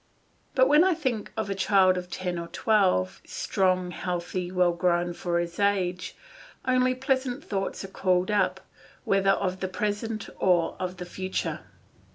But 0.55 0.67
when 0.67 0.83
I 0.83 0.95
think 0.95 1.31
of 1.37 1.47
a 1.47 1.53
child 1.53 1.95
of 1.95 2.09
ten 2.09 2.39
or 2.39 2.47
twelve, 2.47 3.21
strong, 3.23 3.91
healthy, 3.91 4.51
well 4.51 4.71
grown 4.71 5.13
for 5.13 5.37
his 5.37 5.59
age, 5.59 6.15
only 6.65 6.95
pleasant 6.95 7.43
thoughts 7.43 7.85
are 7.85 7.87
called 7.87 8.31
up, 8.31 8.61
whether 9.03 9.29
of 9.33 9.59
the 9.59 9.67
present 9.67 10.27
or 10.39 10.75
the 10.79 11.05
future. 11.05 11.59